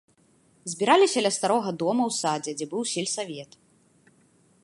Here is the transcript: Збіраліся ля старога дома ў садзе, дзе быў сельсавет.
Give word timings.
Збіраліся 0.71 1.23
ля 1.25 1.31
старога 1.37 1.69
дома 1.83 2.03
ў 2.11 2.17
садзе, 2.21 2.51
дзе 2.61 2.65
быў 2.73 2.83
сельсавет. 2.95 3.51